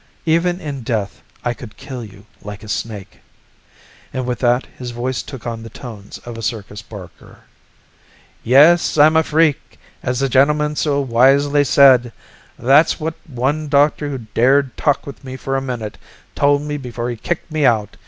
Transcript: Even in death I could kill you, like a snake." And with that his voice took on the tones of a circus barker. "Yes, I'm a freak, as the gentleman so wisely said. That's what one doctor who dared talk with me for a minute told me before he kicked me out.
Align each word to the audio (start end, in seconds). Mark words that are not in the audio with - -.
Even 0.25 0.59
in 0.59 0.81
death 0.81 1.21
I 1.45 1.53
could 1.53 1.77
kill 1.77 2.03
you, 2.03 2.25
like 2.41 2.63
a 2.63 2.67
snake." 2.67 3.19
And 4.11 4.25
with 4.25 4.39
that 4.39 4.65
his 4.75 4.89
voice 4.89 5.21
took 5.21 5.45
on 5.45 5.61
the 5.61 5.69
tones 5.69 6.17
of 6.25 6.39
a 6.39 6.41
circus 6.41 6.81
barker. 6.81 7.41
"Yes, 8.43 8.97
I'm 8.97 9.15
a 9.15 9.21
freak, 9.21 9.77
as 10.01 10.17
the 10.19 10.27
gentleman 10.27 10.75
so 10.75 10.99
wisely 11.01 11.63
said. 11.63 12.11
That's 12.57 12.99
what 12.99 13.13
one 13.27 13.67
doctor 13.67 14.09
who 14.09 14.17
dared 14.33 14.75
talk 14.75 15.05
with 15.05 15.23
me 15.23 15.37
for 15.37 15.55
a 15.55 15.61
minute 15.61 15.99
told 16.33 16.63
me 16.63 16.77
before 16.77 17.11
he 17.11 17.15
kicked 17.15 17.51
me 17.51 17.63
out. 17.63 17.95